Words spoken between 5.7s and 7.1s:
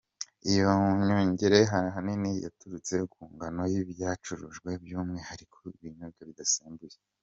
ibinyobwa bidasembuye.